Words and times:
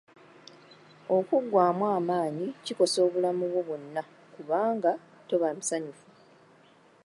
Okuggwamu 1.15 1.85
amaanyi 1.97 2.47
kikosa 2.65 2.97
obulamu 3.07 3.43
bwo 3.51 3.61
bwonna 3.67 4.01
kubanga 4.33 4.91
toba 5.27 5.49
musanyufu 5.57 6.07